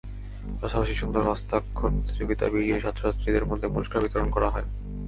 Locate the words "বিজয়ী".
2.53-2.81